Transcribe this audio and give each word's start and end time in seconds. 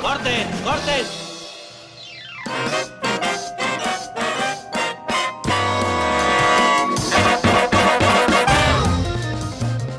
¡Corten! 0.00 0.46
¡Corten! 0.62 0.95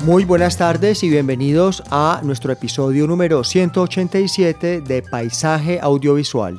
Muy 0.08 0.24
buenas 0.24 0.56
tardes 0.56 1.02
y 1.02 1.10
bienvenidos 1.10 1.82
a 1.90 2.22
nuestro 2.24 2.50
episodio 2.50 3.06
número 3.06 3.44
187 3.44 4.80
de 4.80 5.02
Paisaje 5.02 5.80
Audiovisual. 5.82 6.58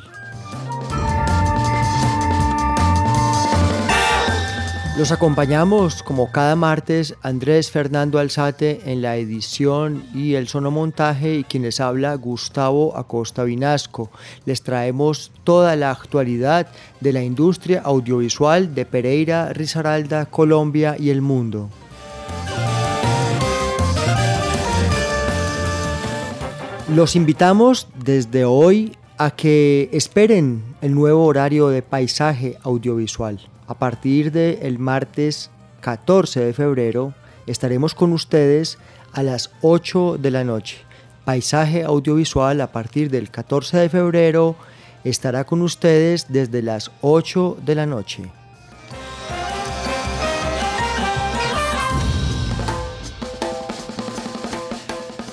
Los 4.99 5.11
acompañamos 5.11 6.03
como 6.03 6.31
cada 6.31 6.55
martes 6.55 7.15
Andrés 7.23 7.71
Fernando 7.71 8.19
Alzate 8.19 8.81
en 8.85 9.01
la 9.01 9.17
edición 9.17 10.03
y 10.13 10.35
el 10.35 10.47
sonomontaje 10.47 11.33
y 11.33 11.43
quien 11.43 11.63
les 11.63 11.79
habla 11.79 12.13
Gustavo 12.13 12.95
Acosta 12.95 13.43
Vinasco. 13.45 14.11
Les 14.45 14.61
traemos 14.61 15.31
toda 15.43 15.75
la 15.75 15.89
actualidad 15.89 16.67
de 16.99 17.13
la 17.13 17.23
industria 17.23 17.81
audiovisual 17.83 18.75
de 18.75 18.85
Pereira, 18.85 19.53
Risaralda, 19.53 20.27
Colombia 20.27 20.97
y 20.99 21.09
el 21.09 21.23
mundo. 21.23 21.71
Los 26.95 27.15
invitamos 27.15 27.87
desde 28.03 28.45
hoy 28.45 28.97
a 29.19 29.29
que 29.29 29.89
esperen 29.93 30.63
el 30.81 30.95
nuevo 30.95 31.23
horario 31.25 31.69
de 31.69 31.83
paisaje 31.83 32.57
audiovisual. 32.63 33.39
A 33.67 33.77
partir 33.77 34.31
del 34.31 34.79
martes 34.79 35.51
14 35.81 36.39
de 36.39 36.51
febrero 36.51 37.13
estaremos 37.45 37.93
con 37.93 38.11
ustedes 38.11 38.79
a 39.13 39.21
las 39.21 39.51
8 39.61 40.17
de 40.17 40.31
la 40.31 40.43
noche. 40.43 40.77
Paisaje 41.25 41.83
audiovisual 41.83 42.59
a 42.59 42.71
partir 42.71 43.11
del 43.11 43.29
14 43.29 43.77
de 43.77 43.89
febrero 43.89 44.55
estará 45.03 45.43
con 45.43 45.61
ustedes 45.61 46.25
desde 46.29 46.63
las 46.63 46.89
8 47.01 47.57
de 47.63 47.75
la 47.75 47.85
noche. 47.85 48.31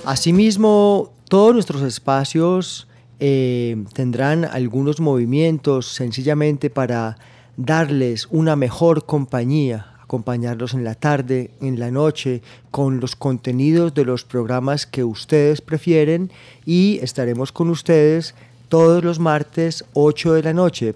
Asimismo, 0.05 1.16
todos 1.29 1.53
nuestros 1.55 1.83
espacios 1.83 2.87
eh, 3.19 3.85
tendrán 3.95 4.45
algunos 4.45 5.01
movimientos 5.01 5.87
sencillamente 5.87 6.71
para 6.71 7.17
darles 7.57 8.29
una 8.31 8.55
mejor 8.57 9.07
compañía, 9.07 9.95
acompañarlos 10.03 10.75
en 10.75 10.85
la 10.85 10.95
tarde, 10.95 11.51
en 11.61 11.81
la 11.81 11.91
noche, 11.91 12.43
con 12.71 13.01
los 13.01 13.17
contenidos 13.17 13.95
de 13.95 14.05
los 14.05 14.25
programas 14.25 14.87
que 14.87 15.03
ustedes 15.03 15.61
prefieren 15.61 16.31
y 16.65 16.99
estaremos 17.03 17.51
con 17.51 17.71
ustedes 17.71 18.35
todos 18.69 19.03
los 19.03 19.19
martes 19.19 19.85
8 19.95 20.35
de 20.35 20.43
la 20.43 20.53
noche. 20.53 20.95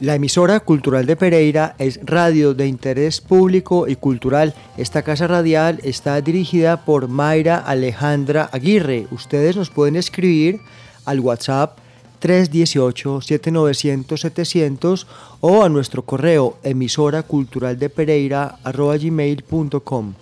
La 0.00 0.16
emisora 0.16 0.58
cultural 0.58 1.06
de 1.06 1.14
Pereira 1.14 1.76
es 1.78 2.00
radio 2.02 2.52
de 2.52 2.66
interés 2.66 3.20
público 3.20 3.86
y 3.86 3.94
cultural. 3.94 4.52
Esta 4.76 5.02
casa 5.02 5.28
radial 5.28 5.78
está 5.84 6.20
dirigida 6.20 6.84
por 6.84 7.06
Mayra 7.06 7.58
Alejandra 7.58 8.50
Aguirre. 8.50 9.06
Ustedes 9.12 9.56
nos 9.56 9.70
pueden 9.70 9.94
escribir 9.94 10.58
al 11.04 11.20
WhatsApp 11.20 11.78
318-7900-700 12.20 15.06
o 15.40 15.62
a 15.62 15.68
nuestro 15.68 16.02
correo 16.02 16.56
emisora 16.64 17.22
cultural 17.22 17.78
de 17.78 17.88
Pereira 17.88 18.58
gmail.com. 18.64 20.14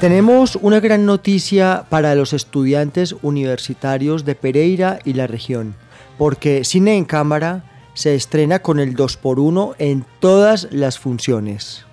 Tenemos 0.00 0.56
una 0.56 0.80
gran 0.80 1.04
noticia 1.04 1.84
para 1.90 2.14
los 2.14 2.32
estudiantes 2.32 3.14
universitarios 3.20 4.24
de 4.24 4.34
Pereira 4.34 4.98
y 5.04 5.12
la 5.12 5.26
región, 5.26 5.74
porque 6.16 6.64
Cine 6.64 6.96
en 6.96 7.04
Cámara 7.04 7.64
se 7.92 8.14
estrena 8.14 8.60
con 8.60 8.80
el 8.80 8.96
2x1 8.96 9.74
en 9.78 10.06
todas 10.18 10.68
las 10.70 10.98
funciones. 10.98 11.84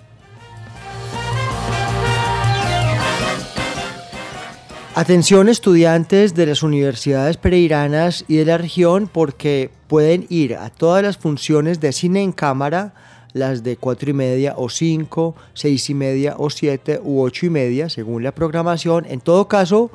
Atención 4.94 5.50
estudiantes 5.50 6.34
de 6.34 6.46
las 6.46 6.62
universidades 6.62 7.36
pereiranas 7.36 8.24
y 8.26 8.36
de 8.36 8.46
la 8.46 8.56
región 8.56 9.10
porque 9.12 9.70
pueden 9.86 10.24
ir 10.30 10.56
a 10.56 10.70
todas 10.70 11.02
las 11.02 11.18
funciones 11.18 11.78
de 11.80 11.92
cine 11.92 12.22
en 12.22 12.32
cámara, 12.32 12.94
las 13.38 13.62
de 13.62 13.76
4 13.76 14.10
y 14.10 14.12
media 14.12 14.54
o 14.56 14.68
5, 14.68 15.34
6 15.54 15.90
y 15.90 15.94
media 15.94 16.34
o 16.38 16.50
7 16.50 17.00
u 17.02 17.22
8 17.22 17.46
y 17.46 17.50
media, 17.50 17.88
según 17.88 18.22
la 18.22 18.32
programación. 18.32 19.06
En 19.08 19.20
todo 19.20 19.48
caso, 19.48 19.90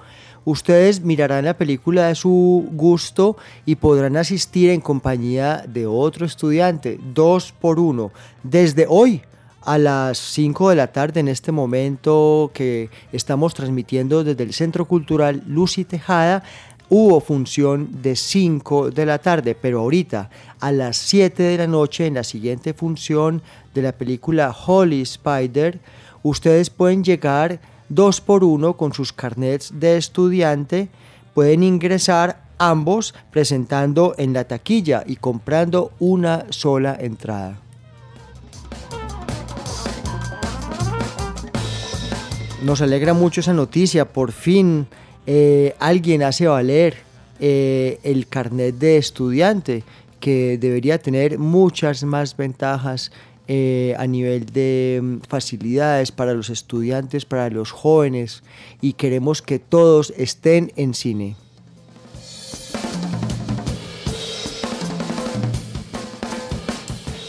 ustedes 0.45 1.01
mirarán 1.01 1.45
la 1.45 1.57
película 1.57 2.07
de 2.07 2.15
su 2.15 2.67
gusto 2.71 3.37
y 3.65 3.75
podrán 3.75 4.17
asistir 4.17 4.69
en 4.69 4.81
compañía 4.81 5.63
de 5.67 5.85
otro 5.85 6.25
estudiante, 6.25 6.99
dos 7.13 7.51
por 7.51 7.79
uno, 7.79 8.11
desde 8.43 8.85
hoy 8.89 9.21
a 9.65 9.77
las 9.77 10.17
5 10.17 10.69
de 10.69 10.75
la 10.75 10.87
tarde 10.87 11.21
en 11.21 11.27
este 11.27 11.51
momento 11.51 12.51
que 12.53 12.89
estamos 13.11 13.53
transmitiendo 13.53 14.23
desde 14.23 14.43
el 14.43 14.53
Centro 14.53 14.85
Cultural 14.85 15.41
Lucy 15.47 15.85
Tejada. 15.85 16.43
Hubo 16.89 17.21
función 17.21 18.01
de 18.01 18.15
5 18.15 18.91
de 18.91 19.05
la 19.05 19.19
tarde, 19.19 19.55
pero 19.59 19.79
ahorita 19.79 20.29
a 20.59 20.71
las 20.71 20.97
7 20.97 21.41
de 21.41 21.57
la 21.57 21.67
noche 21.67 22.05
en 22.05 22.15
la 22.15 22.23
siguiente 22.23 22.73
función 22.73 23.41
de 23.73 23.81
la 23.81 23.93
película 23.93 24.55
Holy 24.65 25.01
Spider, 25.01 25.79
ustedes 26.21 26.69
pueden 26.69 27.03
llegar 27.03 27.59
dos 27.89 28.21
por 28.21 28.43
uno 28.43 28.75
con 28.77 28.93
sus 28.93 29.13
carnets 29.13 29.71
de 29.79 29.97
estudiante, 29.97 30.89
pueden 31.33 31.63
ingresar 31.63 32.43
ambos 32.57 33.15
presentando 33.31 34.13
en 34.17 34.33
la 34.33 34.43
taquilla 34.43 35.03
y 35.05 35.15
comprando 35.15 35.91
una 35.99 36.45
sola 36.49 36.95
entrada. 36.99 37.57
Nos 42.63 42.81
alegra 42.81 43.13
mucho 43.13 43.41
esa 43.41 43.53
noticia, 43.53 44.13
por 44.13 44.31
fin 44.31 44.87
eh, 45.25 45.75
alguien 45.79 46.23
hace 46.23 46.47
valer 46.47 46.97
eh, 47.39 47.99
el 48.03 48.27
carnet 48.27 48.75
de 48.75 48.97
estudiante 48.97 49.83
que 50.19 50.57
debería 50.57 50.99
tener 50.99 51.37
muchas 51.37 52.03
más 52.03 52.35
ventajas 52.35 53.11
eh, 53.47 53.93
a 53.97 54.07
nivel 54.07 54.45
de 54.45 54.99
mm, 55.01 55.17
facilidades 55.27 56.11
para 56.11 56.33
los 56.33 56.49
estudiantes, 56.49 57.25
para 57.25 57.49
los 57.49 57.71
jóvenes 57.71 58.43
y 58.79 58.93
queremos 58.93 59.41
que 59.41 59.59
todos 59.59 60.13
estén 60.15 60.71
en 60.77 60.93
cine. 60.93 61.35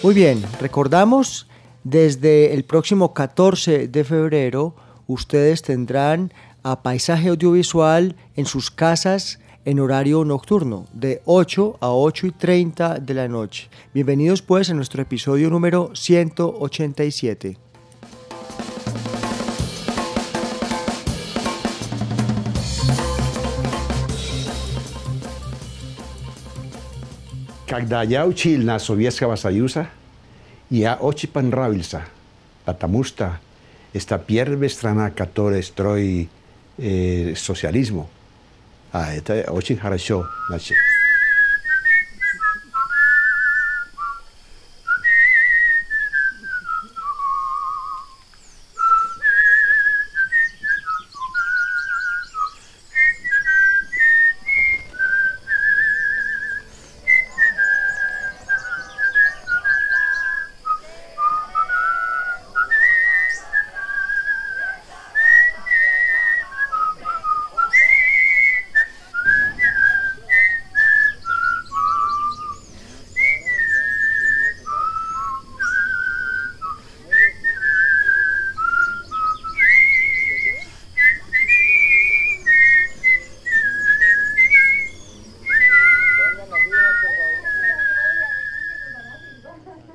Muy 0.04 0.14
bien, 0.14 0.42
recordamos, 0.60 1.48
desde 1.82 2.54
el 2.54 2.64
próximo 2.64 3.14
14 3.14 3.88
de 3.88 4.04
febrero 4.04 4.76
ustedes 5.06 5.62
tendrán 5.62 6.32
a 6.64 6.82
paisaje 6.82 7.28
audiovisual 7.28 8.16
en 8.36 8.46
sus 8.46 8.70
casas 8.70 9.38
en 9.66 9.80
horario 9.80 10.24
nocturno, 10.24 10.86
de 10.92 11.20
8 11.26 11.76
a 11.80 11.90
8 11.90 12.26
y 12.26 12.30
30 12.32 12.98
de 13.00 13.14
la 13.14 13.28
noche. 13.28 13.68
Bienvenidos 13.92 14.40
pues 14.42 14.70
a 14.70 14.74
nuestro 14.74 15.02
episodio 15.02 15.50
número 15.50 15.90
187. 15.94 17.58
Cagdayau 27.66 28.32
chilna 28.32 28.78
soviesca 28.78 29.26
vasayusa, 29.26 29.90
ya 30.70 30.98
ochipan 31.00 31.52
ravilsa, 31.52 32.06
patamusta, 32.64 33.40
esta 33.92 34.26
pierve 34.26 34.68
strana 34.68 35.14
katore 35.14 35.62
stroi 35.62 36.28
socialismo. 36.78 38.08
А 38.92 39.12
это 39.12 39.50
очень 39.50 39.76
хорошо. 39.76 40.26
Значит. 40.48 40.76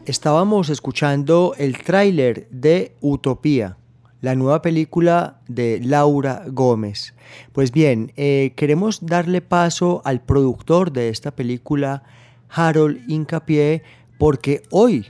Estábamos 0.09 0.69
escuchando 0.69 1.53
el 1.59 1.77
tráiler 1.83 2.47
de 2.49 2.95
Utopía, 2.99 3.77
la 4.21 4.33
nueva 4.33 4.63
película 4.63 5.39
de 5.47 5.79
Laura 5.83 6.45
Gómez. 6.47 7.13
Pues 7.53 7.71
bien, 7.71 8.11
eh, 8.15 8.53
queremos 8.55 9.05
darle 9.05 9.41
paso 9.41 10.01
al 10.05 10.23
productor 10.23 10.91
de 10.91 11.09
esta 11.09 11.29
película, 11.29 12.01
Harold 12.49 13.07
Incapié, 13.07 13.83
porque 14.17 14.63
hoy, 14.71 15.05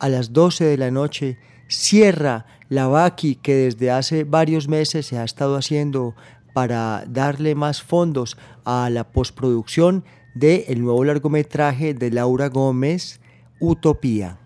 a 0.00 0.08
las 0.08 0.32
12 0.32 0.64
de 0.64 0.78
la 0.78 0.90
noche, 0.90 1.38
cierra 1.68 2.46
la 2.68 2.88
Baki 2.88 3.36
que 3.36 3.54
desde 3.54 3.92
hace 3.92 4.24
varios 4.24 4.66
meses 4.66 5.06
se 5.06 5.16
ha 5.16 5.22
estado 5.22 5.54
haciendo 5.54 6.16
para 6.52 7.04
darle 7.06 7.54
más 7.54 7.84
fondos 7.84 8.36
a 8.64 8.90
la 8.90 9.04
postproducción 9.12 10.02
del 10.34 10.82
nuevo 10.82 11.04
largometraje 11.04 11.94
de 11.94 12.10
Laura 12.10 12.48
Gómez, 12.48 13.20
Utopía. 13.60 14.38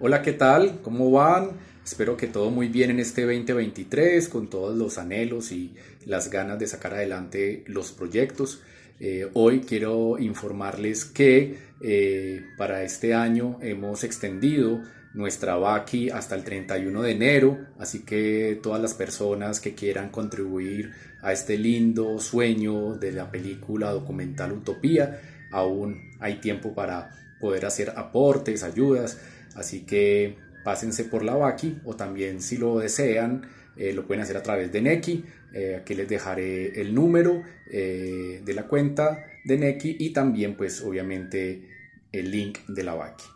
Hola, 0.00 0.22
¿qué 0.22 0.32
tal? 0.32 0.80
¿Cómo 0.82 1.10
van? 1.10 1.52
Espero 1.84 2.16
que 2.16 2.26
todo 2.26 2.50
muy 2.50 2.68
bien 2.68 2.90
en 2.90 2.98
este 2.98 3.22
2023, 3.22 4.28
con 4.28 4.50
todos 4.50 4.76
los 4.76 4.98
anhelos 4.98 5.52
y 5.52 5.74
las 6.04 6.30
ganas 6.30 6.58
de 6.58 6.66
sacar 6.66 6.94
adelante 6.94 7.62
los 7.66 7.92
proyectos. 7.92 8.60
Eh, 9.00 9.28
hoy 9.34 9.60
quiero 9.60 10.18
informarles 10.18 11.04
que 11.04 11.58
eh, 11.80 12.42
para 12.56 12.82
este 12.82 13.14
año 13.14 13.58
hemos 13.60 14.02
extendido 14.02 14.80
nuestra 15.14 15.56
Baki 15.56 16.10
hasta 16.10 16.34
el 16.34 16.42
31 16.42 17.02
de 17.02 17.10
enero, 17.12 17.58
así 17.78 18.00
que 18.00 18.58
todas 18.62 18.82
las 18.82 18.94
personas 18.94 19.60
que 19.60 19.74
quieran 19.74 20.08
contribuir 20.10 20.92
a 21.22 21.32
este 21.32 21.56
lindo 21.56 22.18
sueño 22.18 22.94
de 22.94 23.12
la 23.12 23.30
película 23.30 23.90
documental 23.90 24.52
Utopía, 24.52 25.20
aún 25.52 26.10
hay 26.18 26.40
tiempo 26.40 26.74
para 26.74 27.23
poder 27.44 27.66
hacer 27.66 27.92
aportes, 27.94 28.62
ayudas, 28.62 29.18
así 29.54 29.80
que 29.80 30.38
pásense 30.64 31.04
por 31.04 31.22
la 31.22 31.34
Baki 31.34 31.76
o 31.84 31.94
también 31.94 32.40
si 32.40 32.56
lo 32.56 32.78
desean 32.78 33.46
eh, 33.76 33.92
lo 33.92 34.06
pueden 34.06 34.22
hacer 34.22 34.38
a 34.38 34.42
través 34.42 34.72
de 34.72 34.80
Neki, 34.80 35.26
eh, 35.52 35.76
aquí 35.78 35.94
les 35.94 36.08
dejaré 36.08 36.80
el 36.80 36.94
número 36.94 37.42
eh, 37.70 38.40
de 38.42 38.54
la 38.54 38.66
cuenta 38.66 39.26
de 39.44 39.58
Neki 39.58 39.96
y 39.98 40.14
también 40.14 40.56
pues 40.56 40.80
obviamente 40.80 41.68
el 42.12 42.30
link 42.30 42.60
de 42.66 42.82
la 42.82 42.94
Baki. 42.94 43.26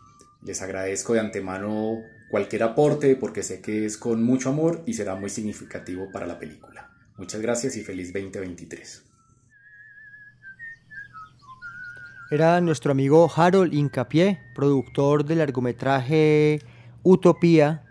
Les 0.47 0.63
agradezco 0.63 1.13
de 1.13 1.21
antemano 1.21 2.01
cualquier 2.31 2.63
aporte 2.63 3.15
porque 3.15 3.43
sé 3.43 3.61
que 3.61 3.85
es 3.85 3.99
con 3.99 4.23
mucho 4.23 4.49
amor 4.49 4.83
y 4.87 4.95
será 4.95 5.17
muy 5.17 5.29
significativo 5.29 6.11
para 6.11 6.27
la 6.27 6.39
película. 6.39 6.91
Muchas 7.19 7.43
gracias 7.43 7.77
y 7.77 7.83
feliz 7.83 8.11
2023. 8.15 9.03
Era 12.31 12.61
nuestro 12.61 12.93
amigo 12.93 13.31
Harold 13.35 13.73
Incapié, 13.73 14.39
productor 14.55 15.25
del 15.25 15.39
largometraje 15.39 16.61
Utopía, 17.03 17.85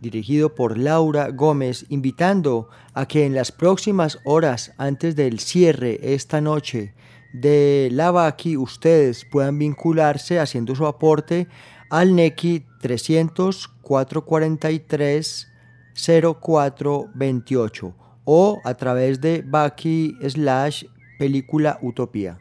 dirigido 0.00 0.54
por 0.54 0.78
Laura 0.78 1.30
Gómez, 1.30 1.84
invitando 1.88 2.68
a 2.94 3.06
que 3.06 3.26
en 3.26 3.34
las 3.34 3.50
próximas 3.50 4.20
horas 4.24 4.72
antes 4.78 5.16
del 5.16 5.40
cierre 5.40 6.14
esta 6.14 6.40
noche 6.40 6.94
de 7.32 7.88
la 7.90 8.36
ustedes 8.58 9.24
puedan 9.24 9.58
vincularse 9.58 10.38
haciendo 10.38 10.76
su 10.76 10.86
aporte 10.86 11.48
al 11.90 12.14
NECI 12.14 12.64
300 12.80 13.66
443 13.82 15.48
0428 15.94 17.94
o 18.24 18.60
a 18.64 18.74
través 18.74 19.20
de 19.20 19.42
Baki 19.44 20.16
slash 20.28 20.84
película 21.18 21.80
Utopía. 21.82 22.38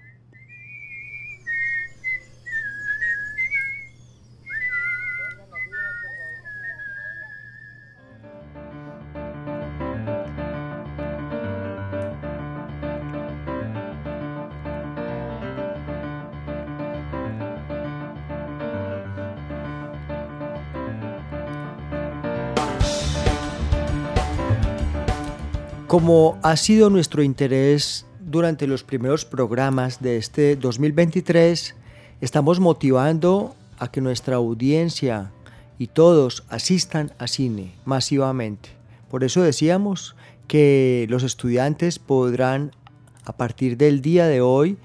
Como 25.91 26.39
ha 26.41 26.55
sido 26.55 26.89
nuestro 26.89 27.21
interés 27.21 28.05
durante 28.21 28.65
los 28.65 28.81
primeros 28.81 29.25
programas 29.25 30.01
de 30.01 30.15
este 30.15 30.55
2023, 30.55 31.75
estamos 32.21 32.61
motivando 32.61 33.57
a 33.77 33.91
que 33.91 33.99
nuestra 33.99 34.37
audiencia 34.37 35.33
y 35.77 35.87
todos 35.87 36.45
asistan 36.47 37.11
a 37.17 37.27
cine 37.27 37.73
masivamente. 37.83 38.69
Por 39.09 39.25
eso 39.25 39.41
decíamos 39.41 40.15
que 40.47 41.07
los 41.09 41.23
estudiantes 41.23 41.99
podrán 41.99 42.71
a 43.25 43.35
partir 43.35 43.75
del 43.75 44.01
día 44.01 44.27
de 44.27 44.39
hoy 44.39 44.77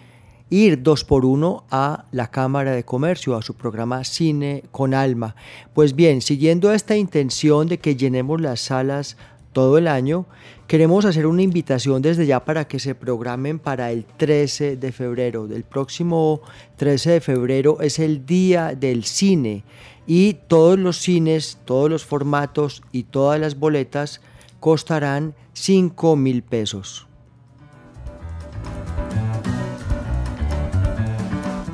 ir 0.50 0.82
dos 0.82 1.04
por 1.04 1.24
uno 1.24 1.62
a 1.70 2.06
la 2.10 2.32
Cámara 2.32 2.72
de 2.72 2.84
Comercio, 2.84 3.36
a 3.36 3.42
su 3.42 3.54
programa 3.54 4.02
Cine 4.02 4.64
con 4.72 4.92
Alma. 4.92 5.36
Pues 5.72 5.94
bien, 5.94 6.20
siguiendo 6.20 6.72
esta 6.72 6.96
intención 6.96 7.68
de 7.68 7.78
que 7.78 7.94
llenemos 7.94 8.40
las 8.40 8.58
salas 8.58 9.16
todo 9.56 9.78
el 9.78 9.88
año, 9.88 10.26
queremos 10.66 11.06
hacer 11.06 11.26
una 11.26 11.40
invitación 11.40 12.02
desde 12.02 12.26
ya 12.26 12.44
para 12.44 12.68
que 12.68 12.78
se 12.78 12.94
programen 12.94 13.58
para 13.58 13.90
el 13.90 14.04
13 14.04 14.76
de 14.76 14.92
febrero. 14.92 15.46
Del 15.46 15.64
próximo 15.64 16.42
13 16.76 17.12
de 17.12 17.20
febrero 17.22 17.80
es 17.80 17.98
el 17.98 18.26
día 18.26 18.74
del 18.74 19.04
cine 19.04 19.64
y 20.06 20.34
todos 20.34 20.78
los 20.78 20.98
cines, 20.98 21.56
todos 21.64 21.88
los 21.88 22.04
formatos 22.04 22.82
y 22.92 23.04
todas 23.04 23.40
las 23.40 23.58
boletas 23.58 24.20
costarán 24.60 25.34
5 25.54 26.16
mil 26.16 26.42
pesos. 26.42 27.06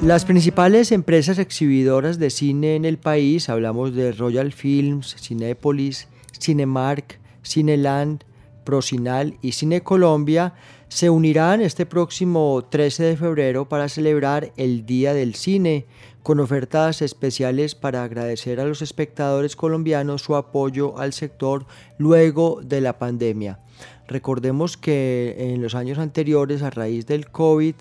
Las 0.01 0.25
principales 0.25 0.93
empresas 0.93 1.41
exhibidoras 1.41 2.21
de 2.21 2.31
cine 2.31 2.77
en 2.77 2.85
el 2.85 2.99
país, 2.99 3.49
hablamos 3.49 3.93
de 3.93 4.13
Royal 4.13 4.53
Films, 4.53 5.17
Cinépolis, 5.19 6.07
Cinemark, 6.39 7.21
Cineland, 7.43 8.25
Procinal 8.65 9.39
y 9.43 9.53
Cine 9.53 9.83
Colombia, 9.83 10.55
se 10.89 11.11
unirán 11.11 11.61
este 11.63 11.87
próximo 11.87 12.67
13 12.69 13.05
de 13.05 13.17
febrero 13.17 13.69
para 13.69 13.89
celebrar 13.89 14.53
el 14.57 14.85
Día 14.85 15.15
del 15.15 15.35
Cine, 15.35 15.87
con 16.23 16.39
ofertas 16.39 17.03
especiales 17.03 17.75
para 17.75 18.05
agradecer 18.05 18.61
a 18.61 18.65
los 18.65 18.83
espectadores 18.83 19.57
colombianos 19.57 20.23
su 20.23 20.37
apoyo 20.37 20.99
al 20.99 21.13
sector 21.13 21.67
luego 21.99 22.61
de 22.63 22.81
la 22.81 22.99
pandemia. 22.99 23.59
Recordemos 24.07 24.77
que 24.77 25.35
en 25.39 25.63
los 25.63 25.75
años 25.75 25.99
anteriores, 25.99 26.63
a 26.63 26.71
raíz 26.71 27.07
del 27.07 27.29
COVID, 27.31 27.75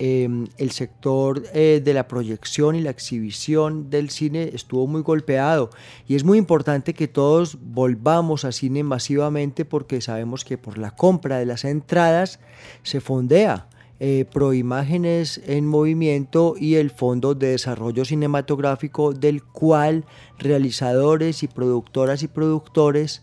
Em, 0.00 0.48
el 0.58 0.72
sector 0.72 1.44
eh, 1.54 1.80
de 1.82 1.94
la 1.94 2.08
proyección 2.08 2.74
y 2.74 2.80
la 2.80 2.90
exhibición 2.90 3.90
del 3.90 4.10
cine 4.10 4.50
estuvo 4.52 4.88
muy 4.88 5.02
golpeado 5.02 5.70
y 6.08 6.16
es 6.16 6.24
muy 6.24 6.36
importante 6.36 6.94
que 6.94 7.06
todos 7.06 7.58
volvamos 7.62 8.44
a 8.44 8.50
cine 8.50 8.82
masivamente 8.82 9.64
porque 9.64 10.00
sabemos 10.00 10.44
que 10.44 10.58
por 10.58 10.78
la 10.78 10.90
compra 10.90 11.38
de 11.38 11.46
las 11.46 11.64
entradas 11.64 12.40
se 12.82 13.00
fondea 13.00 13.68
eh, 14.00 14.24
Proimágenes 14.32 15.40
en 15.46 15.64
Movimiento 15.64 16.56
y 16.58 16.74
el 16.74 16.90
Fondo 16.90 17.36
de 17.36 17.50
Desarrollo 17.50 18.04
Cinematográfico 18.04 19.12
del 19.12 19.44
cual 19.44 20.06
realizadores 20.40 21.44
y 21.44 21.46
productoras 21.46 22.24
y 22.24 22.26
productores 22.26 23.22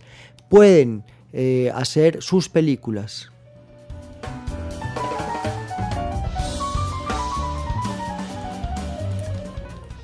pueden 0.50 1.04
eh, 1.34 1.70
hacer 1.76 2.22
sus 2.22 2.48
películas. 2.48 3.31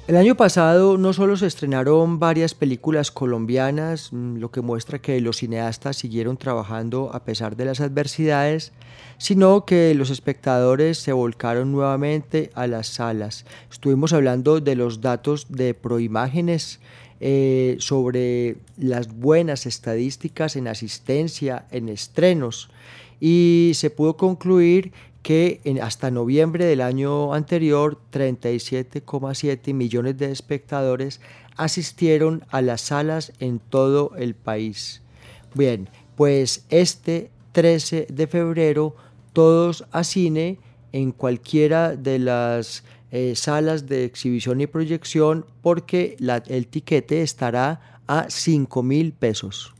El 0.08 0.16
año 0.16 0.36
pasado 0.36 0.98
no 0.98 1.12
solo 1.12 1.36
se 1.36 1.48
estrenaron 1.48 2.18
varias 2.18 2.54
películas 2.54 3.12
colombianas, 3.12 4.14
mm, 4.14 4.38
lo 4.38 4.52
que 4.52 4.62
muestra 4.62 5.00
que 5.00 5.20
los 5.20 5.36
cineastas 5.36 5.98
siguieron 5.98 6.38
trabajando 6.38 7.12
a 7.14 7.26
pesar 7.26 7.58
de 7.58 7.66
las 7.66 7.82
adversidades, 7.82 8.72
sino 9.18 9.66
que 9.66 9.94
los 9.96 10.10
espectadores 10.10 10.98
se 10.98 11.12
volcaron 11.12 11.74
nuevamente 11.74 12.52
a 12.56 12.68
las 12.68 12.88
salas. 12.88 13.46
Estuvimos 13.70 14.14
hablando 14.14 14.62
de 14.62 14.78
los 14.78 15.02
datos 15.02 15.48
de 15.50 15.74
Proimágenes 15.74 16.80
eh, 17.20 17.76
sobre 17.80 18.56
las 18.78 19.14
buenas 19.14 19.66
estadísticas 19.66 20.56
en 20.56 20.70
asistencia, 20.70 21.66
en 21.70 21.90
estrenos, 21.90 22.70
y 23.20 23.72
se 23.74 23.90
pudo 23.90 24.18
concluir 24.18 24.92
que 25.22 25.60
en, 25.64 25.82
hasta 25.82 26.12
noviembre 26.12 26.66
del 26.66 26.82
año 26.82 27.34
anterior 27.34 28.00
37,7 28.14 29.74
millones 29.74 30.18
de 30.18 30.32
espectadores 30.32 31.20
asistieron 31.58 32.46
a 32.50 32.62
las 32.62 32.82
salas 32.82 33.34
en 33.40 33.60
todo 33.60 34.12
el 34.18 34.36
país. 34.36 35.02
Bien, 35.54 35.90
pues 36.16 36.66
este 36.70 37.30
13 37.52 38.08
de 38.10 38.28
febrero 38.28 38.96
todos 39.34 39.86
a 39.92 40.04
cine 40.04 40.60
en 40.94 41.12
cualquiera 41.12 41.96
de 41.96 42.20
las 42.20 42.84
eh, 43.12 43.34
salas 43.36 43.88
de 43.88 44.06
exhibición 44.06 44.62
y 44.62 44.68
proyección 44.68 45.46
porque 45.62 46.18
el 46.48 46.68
tiquete 46.68 47.22
estará 47.22 48.00
a 48.08 48.30
5 48.30 48.84
mil 48.84 49.14
pesos. 49.14 49.74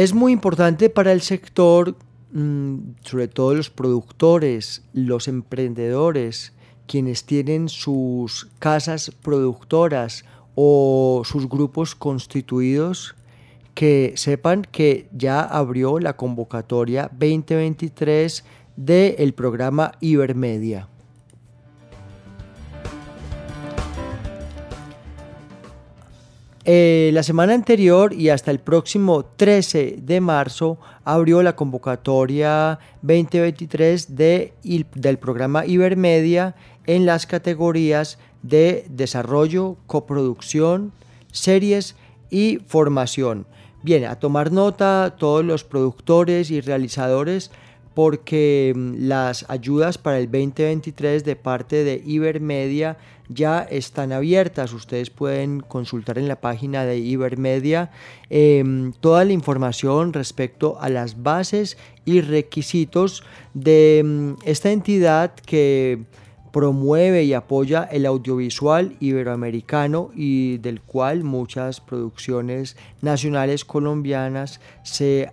Es 0.00 0.14
muy 0.14 0.32
importante 0.32 0.88
para 0.88 1.12
el 1.12 1.20
sector, 1.20 1.94
mm, 2.32 2.94
sobre 3.02 3.28
todo 3.28 3.54
los 3.54 3.68
productores, 3.68 4.82
los 4.94 5.28
emprendedores, 5.28 6.54
quienes 6.86 7.24
tienen 7.24 7.68
sus 7.68 8.48
casas 8.58 9.10
productoras 9.22 10.24
o 10.54 11.20
sus 11.26 11.50
grupos 11.50 11.94
constituidos, 11.94 13.14
que 13.74 14.14
sepan 14.16 14.62
que 14.62 15.06
ya 15.12 15.42
abrió 15.42 15.98
la 15.98 16.16
convocatoria 16.16 17.10
2023 17.12 18.42
del 18.76 19.34
programa 19.34 19.92
Ibermedia. 20.00 20.88
Eh, 26.72 27.10
la 27.12 27.24
semana 27.24 27.54
anterior 27.54 28.12
y 28.12 28.28
hasta 28.28 28.52
el 28.52 28.60
próximo 28.60 29.24
13 29.24 29.96
de 30.02 30.20
marzo 30.20 30.78
abrió 31.02 31.42
la 31.42 31.56
convocatoria 31.56 32.78
2023 33.02 34.14
de, 34.14 34.54
del 34.94 35.18
programa 35.18 35.66
Ibermedia 35.66 36.54
en 36.86 37.06
las 37.06 37.26
categorías 37.26 38.20
de 38.42 38.84
desarrollo, 38.88 39.78
coproducción, 39.88 40.92
series 41.32 41.96
y 42.30 42.60
formación. 42.68 43.48
Bien, 43.82 44.04
a 44.04 44.20
tomar 44.20 44.52
nota 44.52 45.16
todos 45.18 45.44
los 45.44 45.64
productores 45.64 46.52
y 46.52 46.60
realizadores 46.60 47.50
porque 47.94 48.72
mm, 48.74 49.08
las 49.08 49.44
ayudas 49.48 49.98
para 49.98 50.18
el 50.18 50.26
2023 50.26 51.24
de 51.24 51.36
parte 51.36 51.84
de 51.84 52.02
Ibermedia 52.04 52.96
ya 53.28 53.62
están 53.62 54.12
abiertas. 54.12 54.72
Ustedes 54.72 55.10
pueden 55.10 55.60
consultar 55.60 56.18
en 56.18 56.28
la 56.28 56.40
página 56.40 56.84
de 56.84 56.98
Ibermedia 56.98 57.90
em, 58.28 58.92
toda 59.00 59.24
la 59.24 59.32
información 59.32 60.12
respecto 60.12 60.78
a 60.80 60.88
las 60.88 61.22
bases 61.22 61.78
y 62.04 62.20
requisitos 62.20 63.22
de 63.54 64.02
mm, 64.04 64.32
esta 64.44 64.70
entidad 64.70 65.34
que 65.34 66.04
promueve 66.52 67.24
y 67.24 67.32
apoya 67.32 67.84
el 67.84 68.06
audiovisual 68.06 68.96
iberoamericano 69.00 70.10
y 70.14 70.58
del 70.58 70.80
cual 70.80 71.24
muchas 71.24 71.80
producciones 71.80 72.76
nacionales 73.00 73.64
colombianas 73.64 74.60
se, 74.82 75.30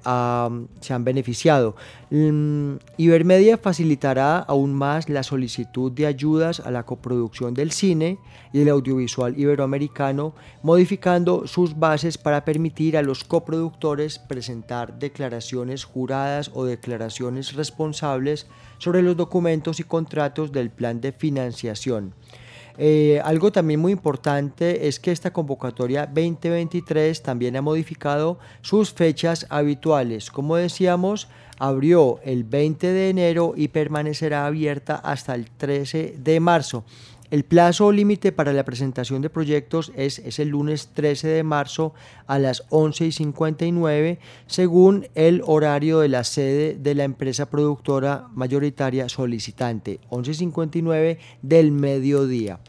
se 0.81 0.93
han 0.93 1.03
beneficiado. 1.03 1.75
Mm, 2.09 2.77
Ibermedia 2.95 3.57
facilitará 3.57 4.39
aún 4.39 4.73
más 4.73 5.09
la 5.09 5.23
solicitud 5.23 5.91
de 5.91 6.05
ayudas 6.05 6.61
a 6.61 6.71
la 6.71 6.83
coproducción 6.83 7.53
del 7.53 7.71
cine 7.71 8.17
y 8.53 8.61
el 8.61 8.69
audiovisual 8.69 9.37
iberoamericano, 9.37 10.33
modificando 10.63 11.47
sus 11.47 11.77
bases 11.77 12.17
para 12.17 12.45
permitir 12.45 12.95
a 12.95 13.01
los 13.01 13.25
coproductores 13.25 14.19
presentar 14.19 14.97
declaraciones 14.99 15.83
juradas 15.83 16.49
o 16.53 16.63
declaraciones 16.63 17.53
responsables 17.55 18.47
sobre 18.77 19.01
los 19.01 19.17
documentos 19.17 19.81
y 19.81 19.83
contratos 19.83 20.53
del 20.53 20.69
plan 20.69 21.01
de 21.01 21.11
financiación. 21.11 22.13
Eh, 22.77 23.19
algo 23.23 23.51
también 23.51 23.79
muy 23.79 23.91
importante 23.91 24.87
es 24.87 24.99
que 24.99 25.11
esta 25.11 25.33
convocatoria 25.33 26.05
2023 26.05 27.23
también 27.23 27.55
ha 27.55 27.61
modificado 27.61 28.37
sus 28.61 28.93
fechas 28.93 29.47
habituales. 29.49 30.29
Como 30.29 30.55
decíamos, 30.55 31.27
abrió 31.57 32.19
el 32.23 32.43
20 32.43 32.91
de 32.91 33.09
enero 33.09 33.53
y 33.55 33.69
permanecerá 33.69 34.45
abierta 34.45 34.95
hasta 34.95 35.33
el 35.33 35.49
13 35.49 36.15
de 36.19 36.39
marzo. 36.39 36.83
El 37.29 37.43
plazo 37.43 37.91
límite 37.91 38.31
para 38.31 38.53
la 38.53 38.63
presentación 38.63 39.21
de 39.21 39.29
proyectos 39.29 39.91
es, 39.97 40.19
es, 40.19 40.39
el 40.39 40.47
lunes 40.47 40.91
13 40.93 41.27
de 41.27 41.43
marzo 41.43 41.93
a 42.25 42.39
las 42.39 42.63
11 42.69 43.07
y 43.07 43.11
59 43.11 44.19
según 44.45 45.09
el 45.13 45.41
horario 45.45 45.99
de 45.99 46.07
la 46.07 46.23
sede 46.23 46.75
de 46.75 46.95
la 46.95 47.03
empresa 47.03 47.49
productora 47.49 48.29
mayoritaria 48.33 49.09
solicitante, 49.09 49.99
11 50.07 50.31
y 50.31 50.33
59 50.35 51.19
del 51.41 51.73
mediodía. 51.73 52.59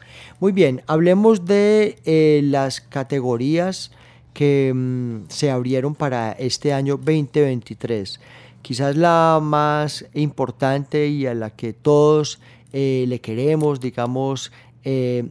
Muy 0.41 0.51
bien, 0.51 0.81
hablemos 0.87 1.45
de 1.45 1.97
eh, 2.03 2.41
las 2.43 2.81
categorías 2.81 3.91
que 4.33 4.73
mm, 4.75 5.29
se 5.29 5.51
abrieron 5.51 5.95
para 5.95 6.33
este 6.33 6.73
año 6.73 6.97
2023. 6.97 8.19
Quizás 8.61 8.97
la 8.97 9.39
más 9.41 10.05
importante 10.13 11.07
y 11.07 11.25
a 11.27 11.33
la 11.33 11.49
que 11.49 11.71
todos 11.71 12.41
eh, 12.73 13.05
le 13.07 13.19
queremos, 13.21 13.79
digamos, 13.79 14.51
eh, 14.83 15.25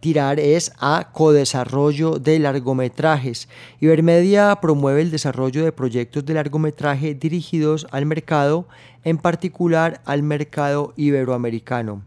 tirar 0.00 0.38
es 0.38 0.72
a 0.78 1.10
codesarrollo 1.12 2.18
de 2.18 2.38
largometrajes. 2.38 3.48
Ibermedia 3.80 4.56
promueve 4.60 5.02
el 5.02 5.10
desarrollo 5.10 5.64
de 5.64 5.72
proyectos 5.72 6.24
de 6.24 6.34
largometraje 6.34 7.14
dirigidos 7.14 7.86
al 7.90 8.06
mercado, 8.06 8.68
en 9.04 9.18
particular 9.18 10.00
al 10.04 10.22
mercado 10.22 10.92
iberoamericano. 10.96 12.02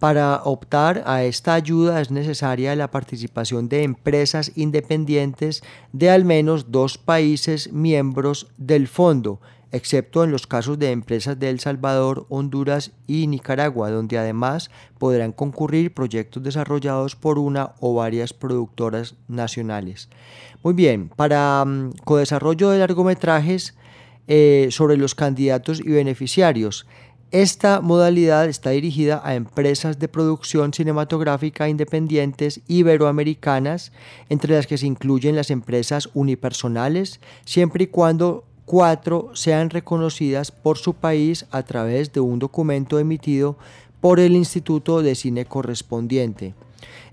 Para 0.00 0.42
optar 0.44 1.02
a 1.06 1.24
esta 1.24 1.54
ayuda 1.54 2.00
es 2.00 2.12
necesaria 2.12 2.76
la 2.76 2.90
participación 2.90 3.68
de 3.68 3.82
empresas 3.82 4.52
independientes 4.54 5.62
de 5.92 6.08
al 6.08 6.24
menos 6.24 6.70
dos 6.70 6.98
países 6.98 7.72
miembros 7.72 8.46
del 8.56 8.86
fondo, 8.86 9.40
excepto 9.72 10.24
en 10.24 10.30
los 10.30 10.46
casos 10.46 10.78
de 10.78 10.92
empresas 10.92 11.38
de 11.38 11.50
El 11.50 11.60
Salvador, 11.60 12.26
Honduras 12.28 12.92
y 13.06 13.26
Nicaragua, 13.26 13.90
donde 13.90 14.18
además 14.18 14.70
podrán 14.98 15.32
concurrir 15.32 15.92
proyectos 15.92 16.42
desarrollados 16.42 17.16
por 17.16 17.38
una 17.38 17.72
o 17.80 17.94
varias 17.94 18.32
productoras 18.32 19.14
nacionales. 19.28 20.08
Muy 20.62 20.74
bien, 20.74 21.10
para 21.14 21.62
um, 21.64 21.92
codesarrollo 22.04 22.70
de 22.70 22.78
largometrajes 22.78 23.74
eh, 24.26 24.68
sobre 24.70 24.96
los 24.96 25.14
candidatos 25.14 25.80
y 25.80 25.90
beneficiarios. 25.90 26.86
Esta 27.30 27.82
modalidad 27.82 28.48
está 28.48 28.70
dirigida 28.70 29.20
a 29.22 29.34
empresas 29.34 29.98
de 29.98 30.08
producción 30.08 30.72
cinematográfica 30.72 31.68
independientes 31.68 32.62
iberoamericanas, 32.68 33.92
entre 34.30 34.54
las 34.54 34.66
que 34.66 34.78
se 34.78 34.86
incluyen 34.86 35.36
las 35.36 35.50
empresas 35.50 36.08
unipersonales, 36.14 37.20
siempre 37.44 37.84
y 37.84 37.86
cuando 37.88 38.47
cuatro 38.68 39.30
sean 39.32 39.70
reconocidas 39.70 40.52
por 40.52 40.76
su 40.76 40.92
país 40.92 41.46
a 41.50 41.62
través 41.62 42.12
de 42.12 42.20
un 42.20 42.38
documento 42.38 42.98
emitido 42.98 43.56
por 44.02 44.20
el 44.20 44.36
Instituto 44.36 45.00
de 45.00 45.14
Cine 45.14 45.46
correspondiente. 45.46 46.54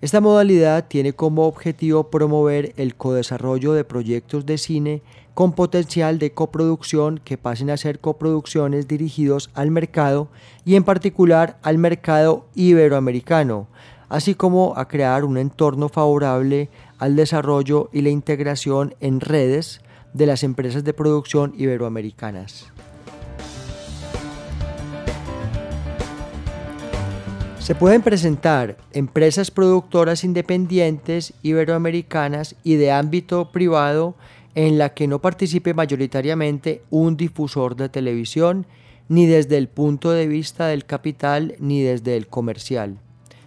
Esta 0.01 0.19
modalidad 0.19 0.89
tiene 0.89 1.13
como 1.13 1.47
objetivo 1.47 2.09
promover 2.09 2.73
el 2.75 2.95
codesarrollo 2.95 3.71
de 3.71 3.85
proyectos 3.85 4.45
de 4.45 4.57
cine 4.57 5.01
con 5.33 5.53
potencial 5.53 6.19
de 6.19 6.33
coproducción 6.33 7.21
que 7.23 7.37
pasen 7.37 7.69
a 7.69 7.77
ser 7.77 7.99
coproducciones 7.99 8.89
dirigidos 8.89 9.49
al 9.53 9.71
mercado 9.71 10.27
y 10.65 10.75
en 10.75 10.83
particular 10.83 11.57
al 11.61 11.77
mercado 11.77 12.47
iberoamericano, 12.55 13.67
así 14.09 14.35
como 14.35 14.73
a 14.75 14.89
crear 14.89 15.23
un 15.23 15.37
entorno 15.37 15.87
favorable 15.87 16.69
al 16.99 17.15
desarrollo 17.15 17.89
y 17.93 18.01
la 18.01 18.09
integración 18.09 18.93
en 18.99 19.21
redes 19.21 19.79
de 20.15 20.25
las 20.25 20.43
empresas 20.43 20.85
de 20.85 20.93
producción 20.93 21.53
iberoamericanas. 21.57 22.71
Se 27.59 27.75
pueden 27.75 28.01
presentar 28.01 28.77
empresas 28.93 29.51
productoras 29.51 30.23
independientes 30.23 31.33
iberoamericanas 31.41 32.55
y 32.63 32.75
de 32.75 32.91
ámbito 32.91 33.51
privado 33.51 34.15
en 34.53 34.77
la 34.77 34.93
que 34.93 35.07
no 35.07 35.19
participe 35.19 35.73
mayoritariamente 35.73 36.83
un 36.89 37.17
difusor 37.17 37.75
de 37.75 37.89
televisión, 37.89 38.67
ni 39.09 39.25
desde 39.25 39.57
el 39.57 39.67
punto 39.67 40.11
de 40.11 40.27
vista 40.27 40.67
del 40.67 40.85
capital 40.85 41.55
ni 41.59 41.81
desde 41.81 42.15
el 42.15 42.27
comercial. 42.27 42.99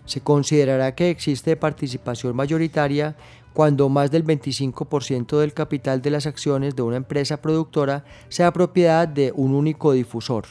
Se 0.05 0.21
considerará 0.21 0.95
que 0.95 1.11
existe 1.11 1.57
participación 1.57 2.37
mayoritaria 2.37 3.17
cuando 3.59 3.89
más 3.89 4.13
del 4.13 4.25
25% 4.25 5.37
del 5.41 5.53
capital 5.53 6.01
de 6.01 6.11
las 6.11 6.27
acciones 6.27 6.77
de 6.77 6.83
una 6.83 6.97
empresa 6.97 7.43
productora 7.43 8.05
sea 8.29 8.53
propiedad 8.53 9.09
de 9.09 9.33
un 9.35 9.53
único 9.53 9.91
difusor. 9.91 10.45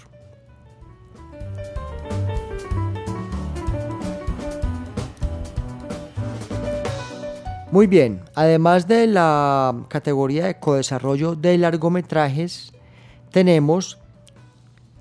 Muy 7.72 7.88
bien, 7.88 8.20
además 8.36 8.90
de 8.90 9.08
la 9.08 9.86
categoría 9.88 10.48
de 10.48 10.60
codesarrollo 10.60 11.36
de 11.36 11.58
largometrajes, 11.58 12.74
tenemos 13.32 14.00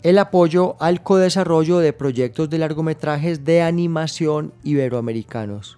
el 0.05 0.21
apoyo 0.21 0.77
al 0.79 1.03
codesarrollo 1.03 1.79
de 1.79 1.93
proyectos 1.93 2.49
de 2.51 2.59
largometrajes 2.59 3.45
de 3.45 3.63
animación 3.63 4.53
iberoamericanos. 4.63 5.77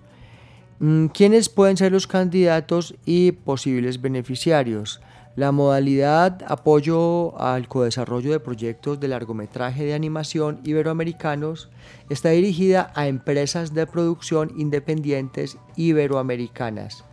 Mm, 0.80 1.06
¿Quiénes 1.06 1.49
pueden 1.49 1.76
ser 1.76 1.90
los 1.90 2.06
candidatos 2.06 2.94
y 3.04 3.32
posibles 3.32 4.00
beneficiarios? 4.00 5.00
La 5.35 5.50
modalidad 5.50 6.40
apoyo 6.47 7.37
al 7.40 7.66
codesarrollo 7.66 8.30
de 8.30 8.38
proyectos 8.38 9.00
de 9.00 9.08
largometraje 9.08 9.85
de 9.85 9.94
animación 9.94 10.61
iberoamericanos 10.62 11.68
está 12.10 12.30
dirigida 12.30 12.93
a 12.95 13.08
empresas 13.08 13.75
de 13.75 13.88
producción 13.88 14.52
independientes 14.56 15.58
iberoamericanas. 15.75 17.04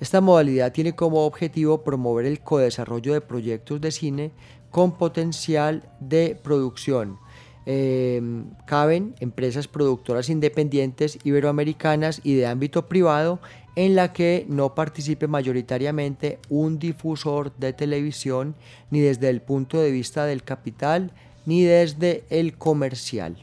Esta 0.00 0.20
modalidad 0.20 0.72
tiene 0.72 0.96
como 0.96 1.24
objetivo 1.24 1.84
promover 1.84 2.26
el 2.26 2.40
codesarrollo 2.40 3.12
de 3.12 3.20
proyectos 3.20 3.80
de 3.80 3.92
cine 3.92 4.32
con 4.70 4.98
potencial 4.98 5.88
de 6.00 6.36
producción 6.42 7.18
Em, 7.64 8.46
caben 8.66 9.14
empresas 9.20 9.68
productoras 9.68 10.28
independientes 10.28 11.18
iberoamericanas 11.22 12.20
y 12.24 12.34
de 12.34 12.46
ámbito 12.46 12.88
privado 12.88 13.38
en 13.76 13.94
la 13.94 14.12
que 14.12 14.46
no 14.48 14.74
participe 14.74 15.28
mayoritariamente 15.28 16.40
un 16.48 16.80
difusor 16.80 17.54
de 17.56 17.72
televisión 17.72 18.56
ni 18.90 18.98
desde 18.98 19.28
el 19.28 19.42
punto 19.42 19.80
de 19.80 19.92
vista 19.92 20.26
del 20.26 20.42
capital 20.42 21.12
ni 21.46 21.62
desde 21.62 22.24
el 22.30 22.58
comercial. 22.58 23.36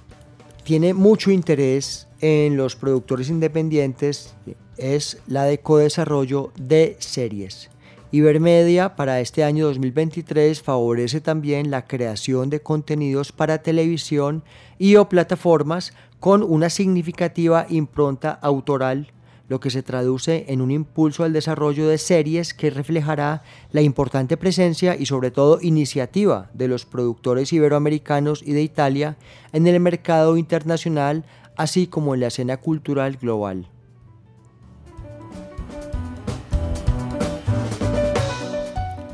tiene 0.63 0.93
mucho 0.93 1.31
interés 1.31 2.07
en 2.19 2.55
los 2.55 2.75
productores 2.75 3.29
independientes 3.29 4.35
es 4.77 5.17
la 5.25 5.45
de 5.45 5.59
codesarrollo 5.59 6.51
de 6.59 6.95
series. 6.99 7.71
Ibermedia 8.11 8.95
para 8.95 9.19
este 9.19 9.43
año 9.43 9.65
2023 9.67 10.61
favorece 10.61 11.21
también 11.21 11.71
la 11.71 11.87
creación 11.87 12.49
de 12.49 12.61
contenidos 12.61 13.31
para 13.31 13.63
televisión 13.63 14.43
y 14.77 14.97
o 14.97 15.07
plataformas 15.07 15.93
con 16.19 16.43
una 16.43 16.69
significativa 16.69 17.65
impronta 17.69 18.31
autoral 18.31 19.07
lo 19.51 19.59
que 19.59 19.69
se 19.69 19.83
traduce 19.83 20.45
en 20.47 20.61
un 20.61 20.71
impulso 20.71 21.25
al 21.25 21.33
desarrollo 21.33 21.89
de 21.89 21.97
series 21.97 22.53
que 22.53 22.69
reflejará 22.69 23.43
la 23.73 23.81
importante 23.81 24.37
presencia 24.37 24.95
y 24.95 25.05
sobre 25.07 25.29
todo 25.29 25.59
iniciativa 25.61 26.49
de 26.53 26.69
los 26.69 26.85
productores 26.85 27.51
iberoamericanos 27.51 28.43
y 28.43 28.53
de 28.53 28.61
Italia 28.61 29.17
en 29.51 29.67
el 29.67 29.81
mercado 29.81 30.37
internacional, 30.37 31.25
así 31.57 31.85
como 31.85 32.13
en 32.13 32.21
la 32.21 32.27
escena 32.27 32.55
cultural 32.55 33.17
global. 33.17 33.67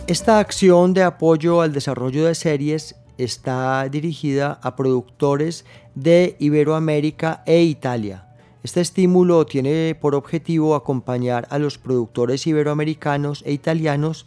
Esta 0.06 0.38
acción 0.38 0.94
de 0.94 1.02
apoyo 1.02 1.62
al 1.62 1.74
desarrollo 1.74 2.28
de 2.28 2.36
series 2.36 2.96
está 3.18 3.90
dirigida 3.90 4.60
a 4.62 4.76
productores 4.76 5.66
de 5.96 6.36
Iberoamérica 6.38 7.42
e 7.48 7.64
Italia 7.64 8.27
este 8.68 8.82
estímulo 8.82 9.46
tiene 9.46 9.96
por 9.96 10.14
objetivo 10.14 10.76
acompañar 10.76 11.48
a 11.52 11.58
los 11.58 11.78
productores 11.78 12.46
iberoamericanos 12.48 13.42
e 13.46 13.54
italianos 13.54 14.26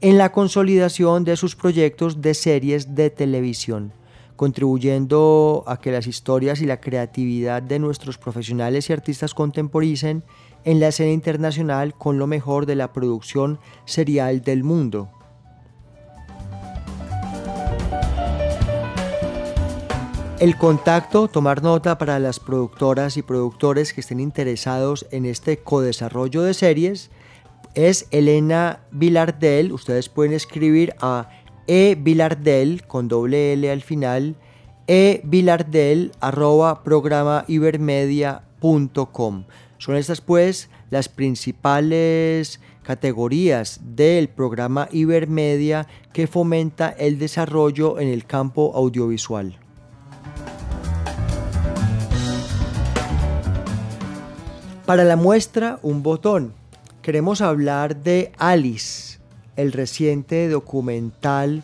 en 0.00 0.16
la 0.16 0.32
consolidación 0.32 1.24
de 1.24 1.36
sus 1.36 1.56
proyectos 1.56 2.22
de 2.22 2.32
series 2.32 2.94
de 2.94 3.10
televisión, 3.10 3.92
contribuyendo 4.34 5.62
a 5.66 5.78
que 5.78 5.92
las 5.92 6.06
historias 6.06 6.62
y 6.62 6.64
la 6.64 6.80
creatividad 6.80 7.60
de 7.60 7.78
nuestros 7.78 8.16
profesionales 8.16 8.88
y 8.88 8.94
artistas 8.94 9.34
contemporicen 9.34 10.24
en 10.64 10.80
la 10.80 10.88
escena 10.88 11.12
internacional 11.12 11.92
con 11.92 12.18
lo 12.18 12.26
mejor 12.26 12.64
de 12.64 12.76
la 12.76 12.94
producción 12.94 13.58
serial 13.84 14.40
del 14.40 14.64
mundo. 14.64 15.10
El 20.42 20.56
contacto, 20.56 21.28
tomar 21.28 21.62
nota 21.62 21.98
para 21.98 22.18
las 22.18 22.40
productoras 22.40 23.16
y 23.16 23.22
productores 23.22 23.92
que 23.92 24.00
estén 24.00 24.18
interesados 24.18 25.06
en 25.12 25.24
este 25.24 25.58
codesarrollo 25.58 26.42
de 26.42 26.52
series, 26.52 27.12
es 27.76 28.08
Elena 28.10 28.80
Vilardel. 28.90 29.70
Ustedes 29.70 30.08
pueden 30.08 30.32
escribir 30.32 30.96
a 31.00 31.28
e 31.68 31.96
Vilardel 31.96 32.84
con 32.88 33.06
doble 33.06 33.52
L 33.52 33.70
al 33.70 33.82
final, 33.82 34.34
e 34.88 35.20
Vilardel 35.22 36.10
arroba 36.18 36.82
Son 39.78 39.94
estas 39.94 40.20
pues 40.20 40.70
las 40.90 41.08
principales 41.08 42.60
categorías 42.82 43.78
del 43.94 44.28
programa 44.28 44.88
Ibermedia 44.90 45.86
que 46.12 46.26
fomenta 46.26 46.88
el 46.88 47.20
desarrollo 47.20 48.00
en 48.00 48.08
el 48.08 48.26
campo 48.26 48.72
audiovisual. 48.74 49.61
Para 54.92 55.04
la 55.04 55.16
muestra, 55.16 55.78
un 55.80 56.02
botón. 56.02 56.52
Queremos 57.00 57.40
hablar 57.40 58.02
de 58.02 58.30
Alice, 58.36 59.20
el 59.56 59.72
reciente 59.72 60.50
documental 60.50 61.62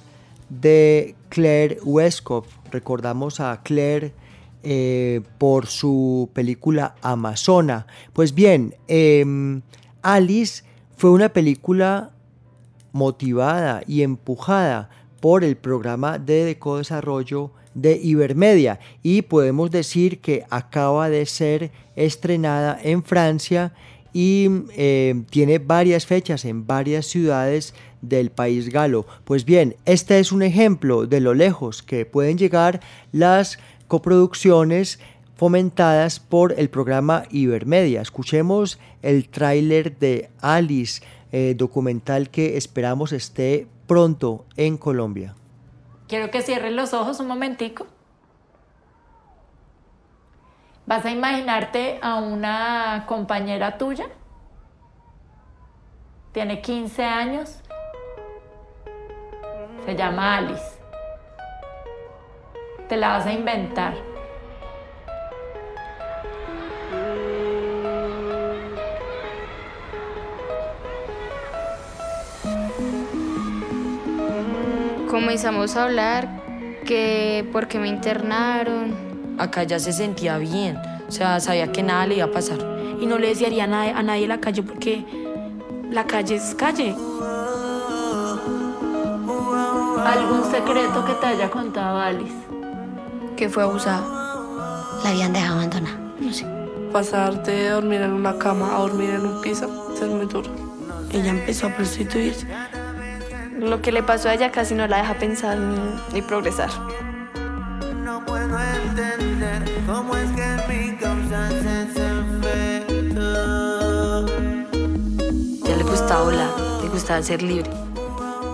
de 0.49 1.14
Claire 1.29 1.79
Westcott. 1.85 2.47
Recordamos 2.71 3.41
a 3.41 3.61
Claire 3.62 4.14
eh, 4.62 5.21
por 5.37 5.67
su 5.67 6.31
película 6.33 6.95
Amazona. 7.03 7.87
Pues 8.14 8.35
bien, 8.35 8.75
em, 8.87 9.61
Alice 10.01 10.64
fue 10.97 11.11
una 11.11 11.29
película 11.29 12.12
motivada 12.93 13.83
y 13.87 14.01
empujada 14.01 14.88
por 15.21 15.45
el 15.45 15.59
programa 15.59 16.19
de 16.19 16.57
desarrollo 16.57 17.51
de 17.81 17.99
Ibermedia 18.03 18.81
y 19.03 19.23
podemos 19.23 19.71
decir 19.71 20.21
que 20.21 20.45
acaba 20.51 21.09
de 21.09 21.27
ser 21.27 21.71
estrenada 21.97 22.79
en 22.83 23.03
Francia 23.03 23.73
y 24.12 24.49
eh, 24.77 25.23
tiene 25.31 25.59
varias 25.59 26.07
fechas 26.07 26.45
en 26.45 26.67
varias 26.67 27.07
ciudades 27.07 27.75
del 28.01 28.31
país 28.31 28.69
galo. 28.71 29.07
Pues 29.25 29.45
bien, 29.45 29.77
este 29.85 30.19
es 30.19 30.33
un 30.33 30.43
ejemplo 30.43 31.07
de 31.07 31.21
lo 31.21 31.35
lejos 31.35 31.83
que 31.83 32.07
pueden 32.07 32.38
llegar 32.38 32.81
las 33.12 33.59
coproducciones 33.87 34.99
fomentadas 35.37 36.19
por 36.21 36.55
el 36.59 36.69
programa 36.69 37.25
Ibermedia. 37.31 38.03
Escuchemos 38.03 38.79
el 39.03 39.29
tráiler 39.29 39.97
de 39.99 40.31
Alice, 40.41 41.03
eh, 41.31 41.55
documental 41.57 42.31
que 42.31 42.57
esperamos 42.57 43.12
esté 43.12 43.67
pronto 43.87 44.47
en 44.57 44.77
Colombia. 44.77 45.35
Quiero 46.09 46.31
que 46.31 46.40
cierres 46.40 46.73
los 46.73 46.94
ojos 46.94 47.21
un 47.21 47.27
momentico. 47.27 47.87
Vas 50.87 51.05
a 51.05 51.11
imaginarte 51.11 51.99
a 52.01 52.14
una 52.14 53.05
compañera 53.07 53.77
tuya. 53.77 54.07
Tiene 56.33 56.62
15 56.62 57.05
años. 57.05 57.61
Se 59.85 59.94
llama 59.94 60.38
Alice. 60.38 60.81
Te 62.88 62.97
la 62.97 63.09
vas 63.09 63.27
a 63.27 63.33
inventar. 63.33 63.94
Comenzamos 75.09 75.75
a 75.77 75.85
hablar 75.85 76.29
que 76.85 77.49
porque 77.53 77.79
me 77.79 77.88
internaron. 77.88 78.94
Acá 79.38 79.64
ya 79.64 79.79
se 79.79 79.92
sentía 79.92 80.38
bien, 80.38 80.79
o 81.09 81.12
sea, 81.12 81.40
sabía 81.40 81.73
que 81.73 81.83
nada 81.83 82.07
le 82.07 82.16
iba 82.16 82.27
a 82.27 82.31
pasar. 82.31 82.59
Y 83.01 83.07
no 83.07 83.18
le 83.18 83.29
desearía 83.29 83.64
a 83.64 83.66
nadie, 83.66 83.92
a 83.92 84.27
la 84.27 84.40
calle 84.40 84.62
porque 84.62 85.05
la 85.90 86.07
calle 86.07 86.37
es 86.37 86.55
calle. 86.55 86.94
¿Algún 90.05 90.44
secreto 90.51 91.05
que 91.05 91.12
te 91.21 91.27
haya 91.27 91.51
contado 91.51 91.99
Alice? 91.99 92.35
Que 93.37 93.49
fue 93.49 93.62
abusada. 93.62 94.03
La 95.05 95.11
habían 95.11 95.33
dejado 95.33 95.57
abandonada. 95.57 95.99
No 96.18 96.33
sé. 96.33 96.47
Pasar 96.92 97.42
de 97.44 97.68
dormir 97.68 98.01
en 98.01 98.12
una 98.12 98.38
cama 98.38 98.75
a 98.75 98.81
dormir 98.81 99.11
en 99.11 99.27
un 99.27 99.40
piso 99.42 99.94
es 99.94 100.09
muy 100.09 100.27
duro. 100.27 100.51
Ella 101.12 101.31
empezó 101.31 101.68
a 101.68 101.71
prostituirse 101.71 102.47
lo 103.59 103.83
que 103.83 103.92
le 103.92 104.03
pasó 104.03 104.29
a 104.29 104.35
ella 104.35 104.53
casi 104.53 104.75
no 104.75 104.87
la 104.87 104.99
deja 104.99 105.14
pensar 105.14 105.59
ni, 106.12 106.23
progresar. 106.23 106.71
No 108.05 108.25
puedo 108.25 108.59
entender 108.59 109.64
cómo 109.87 110.16
es 110.16 110.31
que 110.31 110.47
mi 110.68 110.97
causa 110.97 111.49
Ya 115.64 115.77
le 115.77 115.83
gustaba 115.83 116.25
volar, 116.25 116.51
le 116.83 116.88
gustaba 116.88 117.23
ser 117.23 117.42
libre. 117.42 117.71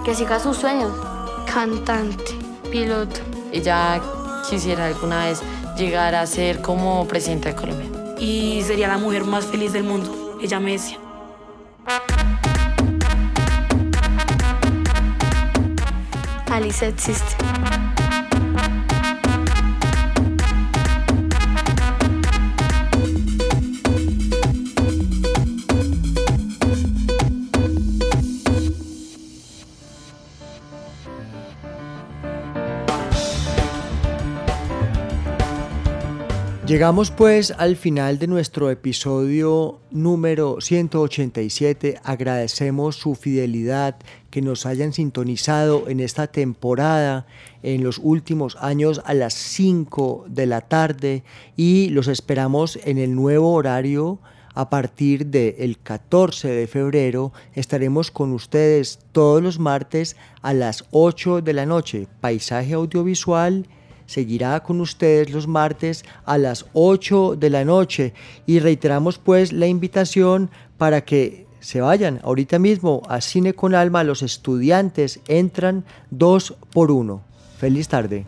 Que 0.05 0.15
siga 0.15 0.41
sus 0.41 0.57
sueños. 0.57 0.93
Cantante, 1.53 2.37
piloto. 2.71 3.21
Ella 3.53 4.01
quisiera 4.49 4.87
alguna 4.87 5.27
vez 5.27 5.43
llegar 5.77 6.15
a 6.15 6.27
ser 6.27 6.61
como 6.61 7.07
presidenta 7.07 7.51
de 7.51 7.55
Colombia. 7.55 8.17
Y 8.19 8.63
sería 8.63 8.89
la 8.89 8.99
mujer 8.99 9.25
más 9.25 9.45
feliz 9.45 9.73
del 9.73 9.85
mundo. 9.85 10.39
Ella 10.43 10.61
me 10.61 10.73
decía. 10.73 10.99
Alice 16.55 16.87
existe. 16.87 17.35
Llegamos 36.67 37.11
pues 37.11 37.53
al 37.59 37.77
final 37.77 38.19
de 38.19 38.27
nuestro 38.27 38.71
episodio 38.71 39.81
número 39.91 40.61
187. 40.61 42.01
Agradecemos 42.03 42.97
su 42.97 43.15
fidelidad, 43.15 43.97
que 44.35 44.43
nos 44.43 44.67
hayan 44.67 44.93
sintonizado 44.93 45.89
en 45.89 46.01
esta 46.01 46.27
temporada, 46.27 47.25
en 47.63 47.85
los 47.85 48.01
últimos 48.03 48.57
años 48.57 49.01
a 49.05 49.15
las 49.15 49.33
5 49.33 50.25
de 50.27 50.47
la 50.47 50.63
tarde 50.63 51.23
y 51.57 51.91
los 51.91 52.09
esperamos 52.09 52.77
en 52.83 52.99
el 52.99 53.15
nuevo 53.15 53.53
horario. 53.53 54.19
A 54.53 54.71
partir 54.71 55.27
del 55.27 55.79
14 55.79 56.49
de 56.49 56.67
febrero 56.67 57.33
estaremos 57.53 58.11
con 58.11 58.33
ustedes 58.33 58.99
todos 59.13 59.41
los 59.41 59.61
martes 59.61 60.17
a 60.43 60.53
las 60.53 60.85
8 60.91 61.41
de 61.41 61.53
la 61.53 61.65
noche. 61.65 62.09
Paisaje 62.21 62.75
audiovisual 62.75 63.69
seguirá 64.07 64.65
con 64.65 64.81
ustedes 64.81 65.31
los 65.31 65.47
martes 65.47 66.05
a 66.25 66.39
las 66.39 66.67
8 66.73 67.37
de 67.37 67.51
la 67.51 67.65
noche 67.65 68.15
y 68.47 68.59
reiteramos 68.59 69.19
pues 69.19 69.53
la 69.53 69.69
invitación 69.69 70.51
para 70.77 71.05
que 71.05 71.47
se 71.65 71.81
vayan 71.81 72.21
ahorita 72.23 72.59
mismo 72.59 73.03
a 73.09 73.23
Cine 73.23 73.55
con 73.55 73.75
Alma, 73.75 74.05
los 74.05 74.23
estudiantes 74.23 75.21
entran 75.29 75.85
dos 76.11 76.55
por 76.75 76.91
uno. 76.91 77.23
Feliz 77.59 77.89
tarde. 77.89 78.27